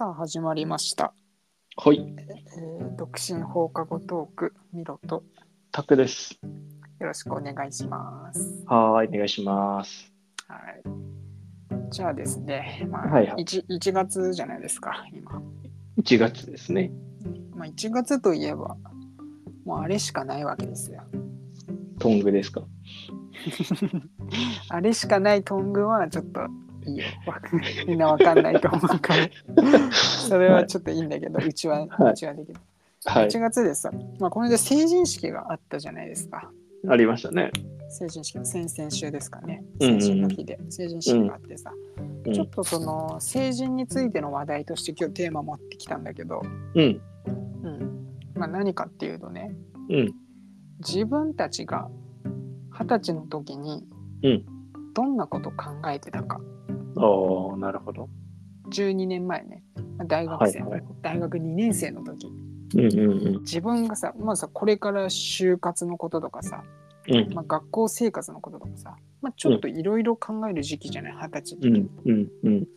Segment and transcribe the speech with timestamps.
[0.00, 1.12] さあ始まりました、
[1.76, 5.24] はい、えー独身放課後トークミロと
[5.72, 6.40] タクです。
[7.00, 8.64] よろしくお願いします。
[8.66, 10.10] はーい、お願いします。
[10.48, 11.90] はい。
[11.90, 15.42] じゃあですね、まあ、はいはい 1, 1月じゃないですか、今。
[16.02, 16.90] 1月ですね。
[17.54, 18.78] まあ、1月といえば、
[19.66, 21.02] もうあれしかないわけですよ。
[21.98, 22.62] トングですか？
[24.70, 26.40] あれしかないトングはちょっと
[26.90, 27.04] いいよ。
[27.26, 27.40] わ
[27.86, 29.28] みんなわかんないと思うから。
[29.92, 32.12] それはちょっといいんだけど、うちは、はい。
[32.12, 32.58] うちはできる。
[33.04, 33.26] はい。
[33.26, 36.50] 1、月でさ、まあ、これで成人式があったじゃないですか。
[36.88, 37.50] ありましたね。
[37.88, 39.64] 成人式、先々週ですかね。
[39.80, 40.58] 成人の日で。
[40.68, 41.72] 成人式があってさ、
[42.26, 42.32] うん。
[42.32, 46.42] ちょっとその成人についての話題として今日テーマ持ってきたんだけど、
[46.74, 47.00] うん、
[47.62, 48.06] うん。
[48.34, 49.52] まあ、何かっていうとね、
[49.88, 50.14] うん、
[50.78, 51.88] 自分たちが
[52.70, 53.84] 二十歳の時に
[54.22, 54.44] うん。
[54.94, 56.40] どんなこと考えてたか、
[56.96, 58.08] おー、なるほど。
[58.70, 59.62] 12年前ね、
[60.06, 60.82] 大学生、はいはい。
[61.02, 62.28] 大学2年生の時、
[62.76, 66.62] うん、うん、自分がさ、まずさ、これから就活のこととかさ、
[67.08, 71.68] うん、うん、まあ、学校生活のこととかさ、まあ、ちょっといろいろ考える時期じゃない、二十歳の時。
[71.68, 72.68] うん、うん、うん。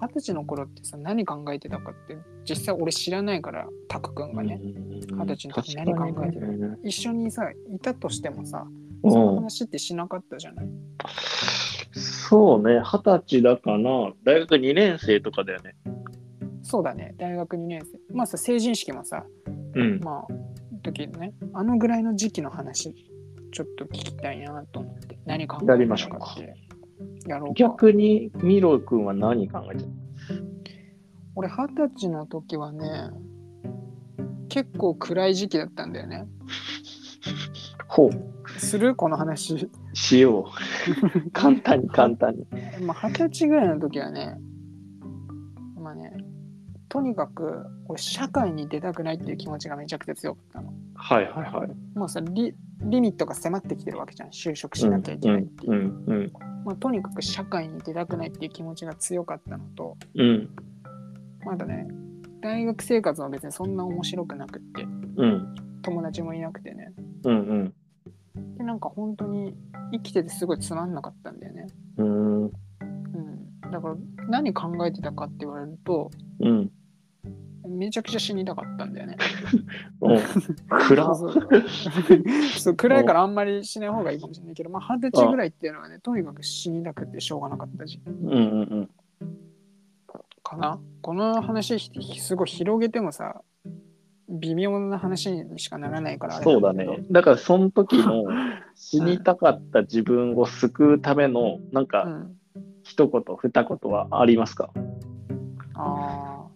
[0.00, 2.16] 二十歳の頃ってさ、何考えてたかって、
[2.48, 8.66] 実際俺知らないから、タク君がね、二十歳の時何考えてるる一緒にさ、いたとしてもさ、
[9.02, 10.66] そのうん、話ってしなかったじゃない？
[12.28, 14.12] そうね、二十歳だかな。
[14.22, 15.74] 大学2年生とかだよね。
[16.62, 18.14] そうだね、大学2年生。
[18.14, 19.24] まあさ、成人式もさ、
[19.74, 20.00] うん。
[20.00, 20.26] まあ、
[20.82, 22.94] 時ね、あのぐらいの時期の話、
[23.50, 26.54] ちょっと聞きたいなと思って、何考えてやたりましょうかかって。
[27.26, 27.54] やろうか。
[27.54, 29.90] 逆に、ミロ君は何考えてた
[31.34, 33.08] 俺、二十歳の時はね、
[34.50, 36.26] 結構暗い時期だったんだよね。
[37.86, 38.10] ほう、
[38.58, 38.94] する？
[38.94, 39.68] この話。
[39.94, 40.50] しよ
[41.26, 41.30] う。
[41.32, 42.46] 簡単に、簡単に。
[42.82, 44.36] まあ、二十歳ぐらいの時はね、
[45.76, 46.12] まあね、
[46.88, 50.72] とにかく俺、社会に出たくないっていう気持ちがめちゃくちゃ強かったの。
[50.94, 51.98] はい、はい、はい。
[51.98, 54.30] もうさリ、リミットが迫ってきてるわけじゃん。
[54.30, 55.72] 就職しなきゃいけないっていう。
[55.72, 56.32] うん、うん、
[56.64, 60.48] まあ、とにかく社会に出たくないっていう気持ちが強かったのと、うん、
[61.44, 61.88] まだね、
[62.40, 64.82] 大学生活は別にそんな面白くなくって、
[65.16, 66.92] うん、友達もいなくてね。
[67.24, 67.72] うん、で、
[68.68, 69.56] なんか本当に
[69.92, 71.68] 生きててすごいつまんなかったんだよね。
[71.96, 72.50] うん、うん。
[73.72, 73.96] だから
[74.28, 76.70] 何考えてたかって言われると、うん。
[77.66, 79.16] めちゃくちゃ死にたかったんだよね。
[80.02, 80.18] うん。
[80.68, 88.36] 暗っそう暗いからあんまりしない方がいいかもしれないけど、まあ、二十歳ぐらいっていうのはね、とにかく死にたくてしょうがなかった時期うんうんう
[88.82, 88.90] ん。
[90.42, 90.78] かな。
[91.00, 93.40] この話ひすごい広げてもさ、
[94.28, 96.86] 微妙な話にしかならないからそうだね。
[97.10, 98.24] だからその時の
[98.76, 102.32] 死にたかった自分を救うためのなんうかん。
[102.82, 104.70] 一言二言はありますか？
[105.74, 106.46] あ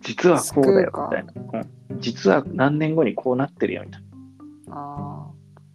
[0.00, 1.60] 実はこうだよみたいな。
[1.92, 4.02] うん、実は何年後にこうなってるよみたい
[4.70, 4.74] あ。
[4.74, 5.30] あ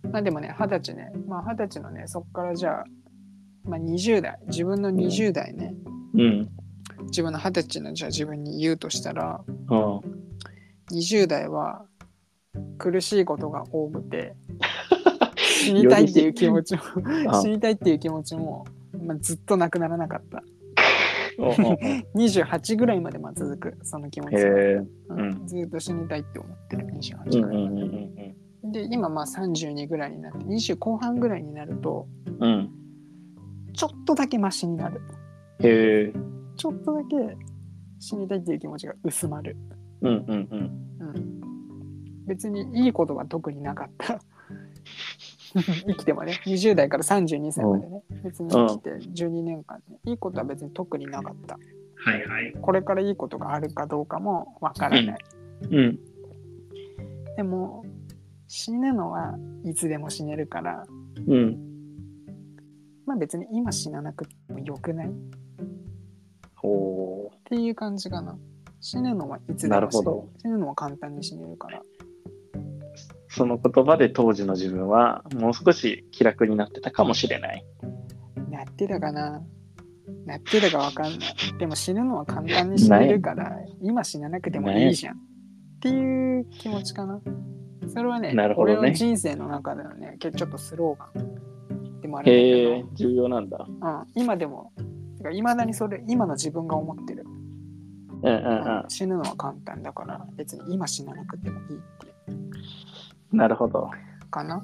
[0.05, 0.07] あ。
[0.11, 1.11] まあでもね、二十歳ね。
[1.27, 2.83] まあ二十歳のね、そっからじゃあ、
[3.65, 5.75] まあ20代、自分の20代ね、
[6.13, 6.23] な。
[6.23, 6.49] うん。
[7.05, 10.18] 自分の二十歳のじゃあ自分に言うとしたら、うん。
[10.91, 11.85] 20代は
[12.77, 14.35] 苦しいことが多くて
[15.59, 16.81] 死にたいっていう気持ちも
[17.27, 18.65] あ死にたいっていう気持ちも、
[19.05, 20.43] まあ、ずっとなくならなかった。
[21.37, 21.73] うんうんう。
[21.73, 24.35] ん28ぐらいまでまあ続くその気持ち。
[24.35, 25.19] うん。
[25.19, 25.47] うん。
[25.47, 28.71] ずっと死にたいって思ってるうん28うんぐらいまで、うん。
[28.71, 32.43] で今まあ32ぐらいになって20後半ぐらいになるとうん。
[32.43, 32.69] うん。
[33.73, 35.01] ちょっとだけマシになる。
[35.59, 36.13] へえ。
[36.55, 37.37] ちょっとだけ
[37.99, 39.55] 死にたいっていう気持ちが薄まる、
[40.01, 40.59] うんうんうん。
[40.99, 44.19] うん、別にいいことは特になかった。
[45.53, 46.39] 生きてもね。
[46.45, 51.55] 20代から32歳までね、別に生きて12年間、ね、いいことは別に特になかった。
[51.55, 52.53] はいはい。
[52.61, 55.19] これからいいことがあるかどうかもわからない、
[55.71, 55.99] うん。
[57.35, 57.83] でも
[58.47, 60.85] 死ぬのはいつでも死ねるから。
[61.27, 61.57] うん。
[63.05, 65.11] まあ別に今死ななくてもよくないっ
[66.55, 68.37] ほていう感じかな
[68.81, 71.83] 死ぬのはいつでも死ねるほど死ぬのは簡単に死ねるからう。
[73.29, 77.65] その言葉で当時の自分はもう少し気楽になってたかもしれない。
[78.49, 79.41] なってたかな？
[80.25, 81.19] なってたかわかんない。
[81.59, 85.15] でも死ぬのは簡単に死ねるから、今死ななくてもいいじゃん。
[85.15, 85.19] っ
[85.81, 87.21] ていう気持ちかな。
[87.87, 93.57] それはね、なるほどね俺の人生の中でのね、けちょっとスローガンでもあるんだけへえ、重要なんだ。
[93.57, 94.71] ど、うん、今でも、
[95.31, 97.25] いまだにそれ、今の自分が思ってる、
[98.21, 98.89] うんうんうん。
[98.89, 102.09] 死ぬのは簡単だから、別に今死ななくてもいいってい
[103.31, 103.89] うなるほど。
[104.31, 104.63] かな？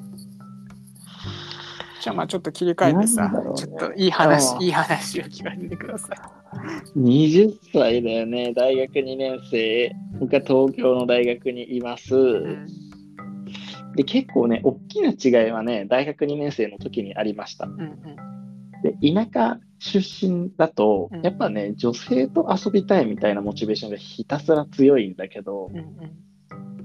[2.02, 7.00] じゃあまあちょっと切り替えてさ、ねちょっといい話いい話を聞かせてください。
[7.00, 9.92] 20歳だよね、大学2年生。
[10.20, 12.16] 僕は東京の大学にいます。
[12.16, 12.68] うん
[13.96, 17.66] で、結構ね、大きな違いはね、大学2年生の時にありました。
[17.66, 18.00] うんうん
[18.84, 19.58] で、田舎
[19.92, 26.26] 出身だとうん、やっぱね、女性と遊びたいみたいなモチベーションがひたすら強いんだけど、うんうん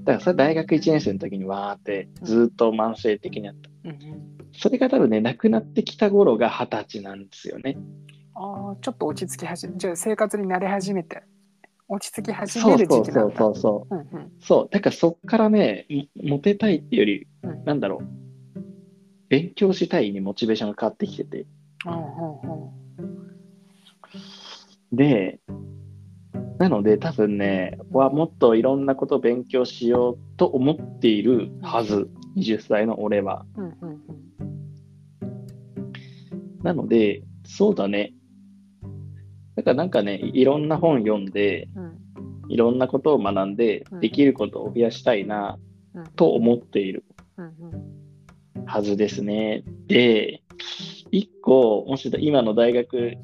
[0.02, 3.70] だからそれ大学1年生の時にわーってずっと慢性的にあった。
[3.84, 7.78] うんうんそれが多分ね、なくなってきた頃が二十歳なんですよね。
[8.34, 11.22] ああ、ちょっと落ち着き始め、じゃあ生活に慣れ始めて、
[11.88, 13.36] 落ち着き始めるそうそう時期なんだ。
[13.36, 13.94] そうそうそう。
[13.94, 15.86] うんうんそう、だからそっからね、
[16.16, 18.60] モモテたいっていうより、うんなんだろう、
[19.28, 21.46] 勉強したいにモチベーションが変わってきてて。
[21.86, 22.79] うんうんうん
[24.92, 25.40] で、
[26.58, 33.44] なので多分ね、はもっといろんなことを勉強しようと思っているはず、20歳の俺は。
[33.56, 34.20] うんうんうん
[36.62, 38.12] なので、そうだね。
[39.56, 41.96] だからなんかね、いろんな本読んで、うん
[42.50, 45.56] いろんなことを学んでうん、できることを増やしたいな
[45.94, 47.04] うんと思っている
[48.66, 49.62] はずですね。
[49.86, 50.39] で、
[51.12, 53.16] 一個、もし今の大学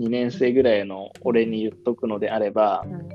[0.00, 3.08] 2年生ぐらいの俺に言っとくのであれば、うん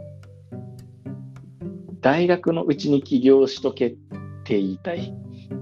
[1.99, 3.91] 大学のうちに起業しとけっ
[4.43, 5.13] て言いたい。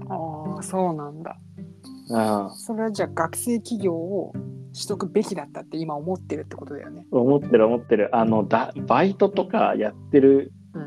[0.08, 1.36] ああ、そうなんだ。
[2.12, 4.32] ああそれはじゃあ学生企業を
[4.72, 7.04] 取得べきだったって今思ってるってことだよね。
[7.10, 8.14] 思ってる思ってる。
[8.14, 10.78] あのだ、バイトとかやってるう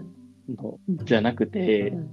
[0.54, 2.10] んのじゃなくてう、ん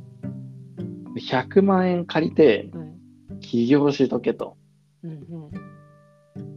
[1.14, 4.56] 100万円借りてうん起業しとけと。
[5.02, 5.50] うんうん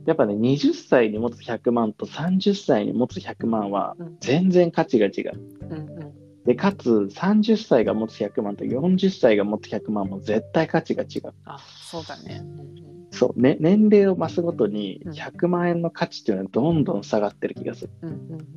[0.06, 5.40] やっぱね、20歳に持つ100万と30歳に持つ100万はうん全然価値が違う。
[5.62, 6.10] うんうん
[6.46, 11.34] で、かつ30歳が持つ100万と40歳が持つ100万も絶対価値が違う。
[11.46, 12.42] あ、そうだね。
[12.44, 12.70] うん
[13.12, 17.92] そう、ね、年齢を増すごとにうん100万円の価値っていうのはどんどん下がってる気がする。
[18.02, 18.50] うんうんうん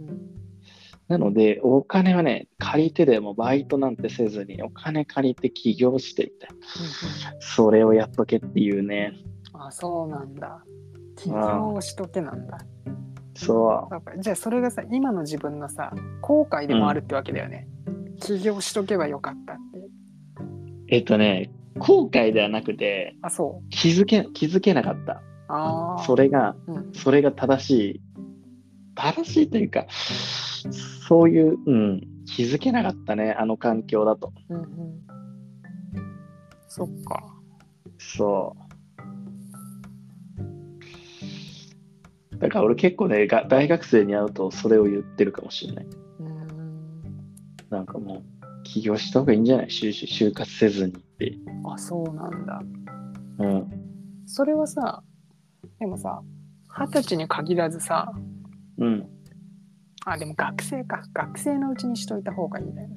[1.09, 7.41] なので、お金はね、借りてでもバイトなんてせずに、お金借りて起業してみたいな。
[7.41, 9.13] それをやっとけっていうね。
[9.55, 10.65] うんあ、そうなんだ。
[11.17, 12.59] 起業しとけなんだ。
[13.35, 17.67] そそうかじゃあそれがさ、今の自分のさ、後悔でもあるってわけだよね。
[18.21, 19.63] 起業しとけばよかったって。
[20.89, 23.69] えっとね、後悔ではなくて、あ、そう。
[23.71, 25.23] 気づけ、気づけなかった。
[25.49, 26.03] ああ。
[26.05, 28.01] それが、うんそれが正しい。
[28.95, 29.87] 正しいというか、
[31.09, 34.33] そういう、うん、気づけなかったね、あの環境だと。
[34.51, 34.67] うんうん。
[36.69, 37.23] そっか。
[37.99, 38.72] そう。
[42.43, 45.87] だから俺結構ね、が大学生に会うとそれを言ってるかもしれない。
[45.87, 47.03] うーん。
[47.71, 48.23] なんかもう、
[48.65, 49.67] 起業した方がいいんじゃない？
[49.69, 51.33] 就就活せずにって。
[51.65, 52.61] あ、そうなんだ。
[53.39, 53.69] うん。
[54.27, 55.03] それはさ、
[55.79, 56.21] でもさ、
[56.79, 58.13] 二十歳に限らずさ、
[58.79, 59.09] うん。
[60.05, 61.03] あ、でも学生か。
[61.15, 62.95] 学生のうちにしといた方がいいんだよね。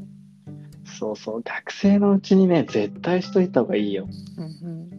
[0.85, 1.41] そうそう。
[1.43, 4.07] 学生のうちにね、絶対しといた方がいいよ。
[4.37, 4.89] うんうん。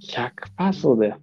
[0.00, 1.18] 100%そうだよ。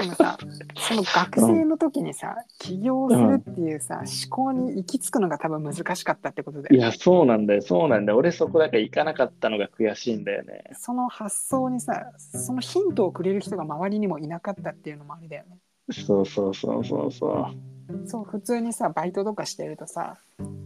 [0.00, 0.38] でもさ、
[0.76, 6.78] その学生の時にさ、起業するっていうさ、思考に行き着くのが多分難しかったってことだよね。
[6.78, 7.62] いや、そうなんだよ。
[7.62, 8.18] そうなんだよ。
[8.18, 10.64] 俺そこだから行かなかったのが悔しいんだよね。
[10.74, 15.58] その発想にさ、そのヒントをくれる人が周りにもいなかったっていうのもあれだよね。
[15.92, 18.08] そうそうそうそうそう。
[18.08, 20.16] そう、普通にさ、バイトとかしてるとさ、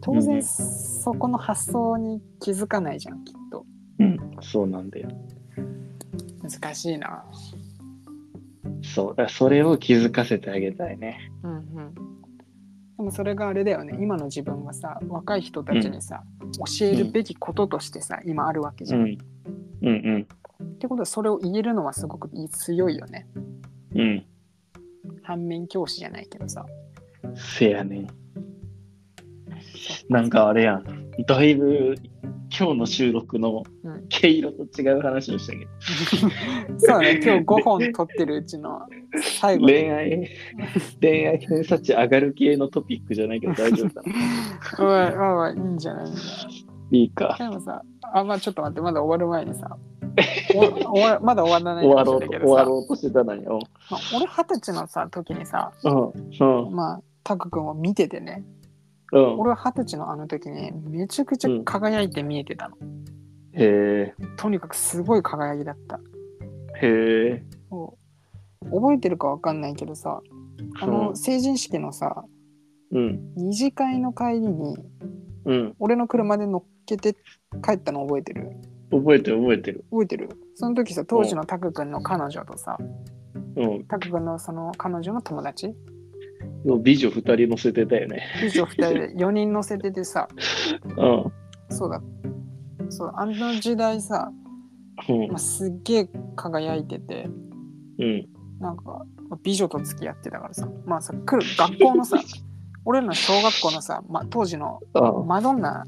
[0.01, 3.67] 当然そこの発想に気づかないじゃん、きっと。
[3.99, 5.09] うん、そうなんだよ。
[6.43, 7.25] 難しいな。
[8.95, 9.09] そう。
[9.11, 11.31] だからそれを気づかせてあげたいね。
[11.43, 11.95] うんうん。
[11.95, 13.97] でもそれがあれだよね。
[14.01, 16.23] 今の自分がさ、若い人たちにさ、
[16.81, 19.03] 教えるべきこととしてさ、今あるわけじゃん。
[19.03, 19.19] うん。
[19.83, 20.29] うん
[20.61, 23.29] ってことはそれを言えるのはすごく強いよね。
[23.95, 24.01] うん。
[24.01, 24.27] うん。
[25.23, 26.67] 反面教師じゃないけどさ。
[27.35, 28.09] せやねん。
[30.09, 30.85] なんかあれやん。
[31.27, 31.95] だいぶ
[32.57, 35.71] 今日の収録のうん毛色と違う話をしたけど。
[36.79, 38.81] そうね、今日5本撮ってるうちの
[39.41, 40.29] 最後に恋愛、
[41.01, 44.03] 恋愛偏差値上がる系のトピックじゃないけど大丈夫か
[44.79, 44.85] な？
[44.85, 46.11] まあまあまあいいんじゃない？
[46.11, 46.21] んだ
[46.91, 47.37] いいか。
[47.39, 47.83] でもさ、
[48.15, 49.77] あ、まあちょっと待って、まだ終わる前にさ、
[50.55, 53.45] お終わまだ終わらない終かわろうと、終わろうとしてたのに。
[53.45, 56.67] うんまあ、俺二十歳のさ、時にさ、うん。
[56.67, 56.75] うん。
[56.75, 58.43] まあ、タク君を見ててね、
[59.13, 59.39] うん。
[59.41, 62.77] 俺は二十歳のあの時にめちゃくちゃ輝いて見えてたの。
[63.53, 64.15] へえ。
[64.37, 66.01] とにかくすごい輝きだった。
[66.81, 67.43] へえ。
[68.71, 70.21] 覚えてるかわかんないけどさ、
[70.81, 72.25] あの、うん成人式のさ、
[72.93, 73.35] うん。
[73.37, 74.77] 二次会の帰りに、
[75.45, 75.75] うん。
[75.79, 77.15] 俺の車で乗っけて
[77.65, 78.51] 帰ったの覚えてる？
[78.91, 79.85] 覚えてる覚えてる。
[79.91, 80.29] 覚えてる？
[80.55, 82.79] その時さ、当時のタク君の彼女とさ、
[83.57, 83.85] うん。
[83.87, 85.75] タク君のその彼女の友達、
[86.83, 88.23] 美女二人乗せてたよね。
[88.45, 90.29] 以上2人で 4人乗せててさ、
[90.85, 91.33] うん。
[91.71, 92.03] そうだ。
[92.91, 94.33] そう、あの時代さ、
[95.09, 97.29] うんまあ、すっげえ輝いてて、
[97.99, 98.29] うん。
[98.61, 102.19] なんか、まあ美女と付き合ってたからさ、まあさ、来る学校のさ、
[102.85, 105.85] 俺らの小学校のさ、まあ、当時のあマドンナ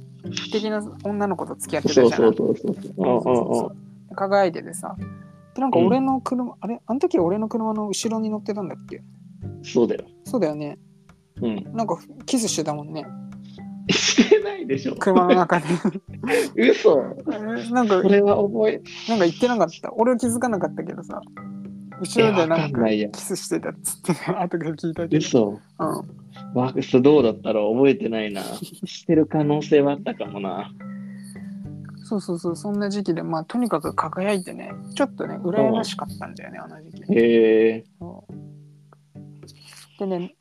[0.52, 2.10] 的な女の子と付き合ってたじゃん。
[2.10, 3.72] そうそうそうそ
[4.10, 4.14] う。
[4.14, 4.96] 輝いててさ、
[5.54, 6.80] でなんか俺の車、あれ？
[6.86, 8.96] あの時俺の車の後ろに乗ってたんだっけ？
[8.96, 9.19] うんうん。
[9.62, 10.04] そうだよ。
[10.24, 10.78] そうだよね。
[11.42, 11.64] うん。
[11.74, 13.06] なんかキスしてたもんね。
[13.88, 14.94] してないでしょ。
[14.96, 15.66] 車の中で。
[16.70, 17.02] 嘘。
[17.32, 19.92] えなんかこ、れは覚え、なんか言ってなかった。
[19.94, 21.20] 俺は気づかなかったけどさ、
[22.00, 25.18] 後ろでなえわんかかんないやキスしてたっつって、後から聞いたけど。
[25.18, 25.48] 嘘。
[25.48, 26.20] うん。
[26.54, 28.42] ワークスどうだったろう覚えてないな。
[28.42, 30.70] してる可能性はあったかもな。
[32.04, 37.12] そうそうそう、そんな時期で、まあ、とにかく輝いてね、ちょっとね、羨ましかったんだよね、あの時期。
[37.14, 37.84] へえ。
[37.98, 38.49] そう
[40.00, 40.34] でね、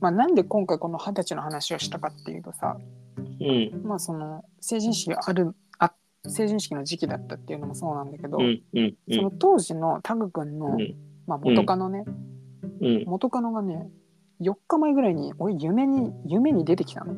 [0.00, 2.78] まあ、なんで今回この二十歳の話をしたかっていうとさ、
[3.18, 3.82] うん。
[3.84, 5.92] まあ、その成人式があるあ
[6.26, 8.62] 成人式の時期だったっていうのもそうなんだけど、うん。
[8.72, 8.96] うん。
[9.08, 9.38] うそのん。
[9.38, 10.94] 当時のタグ君の、うん
[11.26, 12.04] まあ、元カノね、
[12.80, 13.04] うん。
[13.06, 13.90] 元カノがね
[14.40, 17.14] 4日前ぐらいに俺夢に夢に出てきたの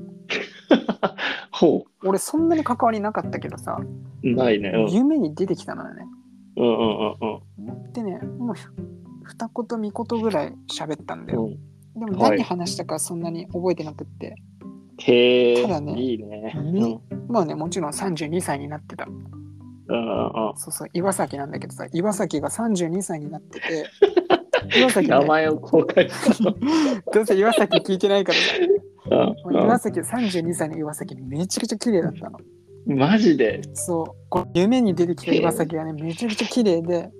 [1.52, 3.80] ほ俺そんなに関わりなかったけどさ、
[4.24, 4.28] う。
[4.28, 4.70] ないね。
[4.70, 4.92] うん。
[4.92, 6.04] 夢に出てきたのよね
[6.56, 7.92] うんうんうんうん。
[7.92, 8.74] でねもうふ
[9.22, 12.38] 二言三言ぐらい喋ったんだよ、うんでもはい。
[12.38, 14.36] 何話したかそんなに覚えてなくって、
[14.98, 16.00] へえ、ただね。
[16.00, 16.52] いいね。
[16.56, 16.72] うん。
[16.74, 19.06] ねまあねもちろん32歳になってた。
[19.06, 19.16] うん
[20.48, 23.86] うんそうそう岩崎なんだけどさ岩崎が32歳になってて
[24.76, 26.56] 岩崎、ね、名前を公開したの。
[27.14, 28.44] どうせ岩崎聞いてないからさ。
[29.48, 32.38] うん岩崎32歳の岩崎めちゃくちゃ綺麗だったの。
[32.86, 33.62] うんマジで？
[33.74, 34.48] そう。
[34.54, 37.10] 夢に出てきた岩崎がねめちゃくちゃ綺麗で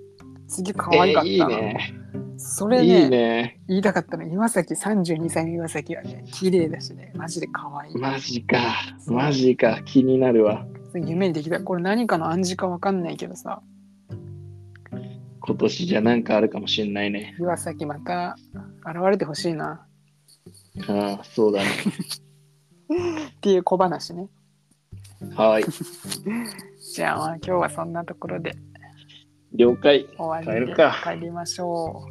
[0.47, 1.93] すげえ可愛かったの、えーいいね。
[2.37, 3.59] それねいいね。
[3.67, 8.57] 言いたかったの岩崎32歳の岩崎はね綺麗だしねマジで可愛いマジか。
[9.07, 9.81] マジか。
[9.83, 10.65] 気になるわ。
[10.93, 13.61] 夢にできたこれ何かの暗示かわかんないけどさ
[15.47, 17.35] 今年じゃなんかあるかもしんないね。
[17.39, 18.35] 岩崎また
[18.85, 19.85] 現れてほしいな
[20.87, 21.69] ああ、そうだね。
[23.31, 24.27] っていう小話ね
[25.35, 25.63] はい。
[26.93, 28.55] じゃあまあ今日はそんなところで
[29.53, 30.05] 了解。
[30.17, 32.05] 終わりで帰るか帰りましょ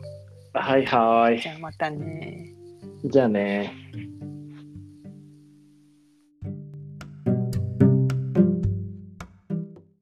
[0.61, 1.41] はいはうい。
[1.41, 2.53] じゃあまたね
[3.05, 3.73] じゃあね。